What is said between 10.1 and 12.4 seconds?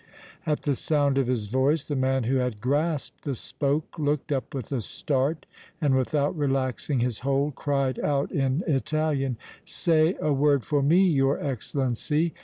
a word for me, your Excellency!